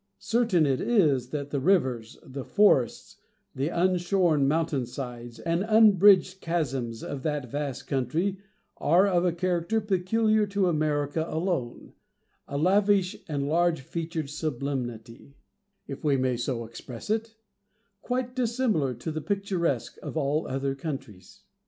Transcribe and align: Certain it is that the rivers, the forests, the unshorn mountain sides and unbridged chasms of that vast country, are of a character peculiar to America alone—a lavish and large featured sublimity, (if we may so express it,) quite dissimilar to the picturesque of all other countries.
Certain 0.17 0.65
it 0.65 0.81
is 0.81 1.29
that 1.29 1.51
the 1.51 1.59
rivers, 1.59 2.17
the 2.23 2.43
forests, 2.43 3.17
the 3.53 3.67
unshorn 3.69 4.47
mountain 4.47 4.83
sides 4.83 5.37
and 5.37 5.61
unbridged 5.63 6.41
chasms 6.41 7.03
of 7.03 7.21
that 7.21 7.51
vast 7.51 7.85
country, 7.85 8.39
are 8.77 9.05
of 9.05 9.25
a 9.25 9.31
character 9.31 9.79
peculiar 9.79 10.47
to 10.47 10.67
America 10.67 11.23
alone—a 11.29 12.57
lavish 12.57 13.15
and 13.27 13.47
large 13.47 13.81
featured 13.81 14.31
sublimity, 14.31 15.35
(if 15.85 16.03
we 16.03 16.17
may 16.17 16.35
so 16.35 16.65
express 16.65 17.11
it,) 17.11 17.35
quite 18.01 18.35
dissimilar 18.35 18.95
to 18.95 19.11
the 19.11 19.21
picturesque 19.21 19.99
of 20.01 20.17
all 20.17 20.47
other 20.47 20.73
countries. 20.73 21.43